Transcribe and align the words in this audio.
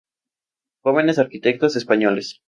Jóvenes 0.83 1.19
arquitectos 1.19 1.75
españoles". 1.75 2.39